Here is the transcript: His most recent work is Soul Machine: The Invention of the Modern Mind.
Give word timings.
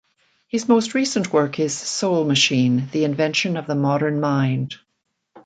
His 0.47 0.67
most 0.67 0.95
recent 0.95 1.31
work 1.31 1.59
is 1.59 1.77
Soul 1.77 2.25
Machine: 2.25 2.89
The 2.91 3.03
Invention 3.03 3.55
of 3.55 3.67
the 3.67 3.75
Modern 3.75 4.19
Mind. 4.19 4.77